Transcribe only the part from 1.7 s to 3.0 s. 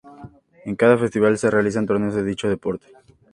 torneos de dicho deporte.